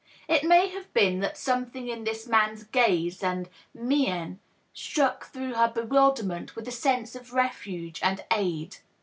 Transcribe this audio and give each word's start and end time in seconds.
It 0.27 0.43
may 0.43 0.67
have 0.69 0.91
been 0.95 1.19
that 1.19 1.37
something 1.37 1.87
in 1.87 2.05
this 2.05 2.25
man's 2.25 2.63
gaze 2.63 3.21
and 3.21 3.47
mien 3.71 4.39
struck 4.73 5.29
through 5.31 5.53
her 5.53 5.69
bewilderment 5.71 6.55
with 6.55 6.67
a 6.67 6.71
sense 6.71 7.13
of 7.13 7.33
refuge 7.33 7.99
and 8.01 8.25
aid. 8.31 8.77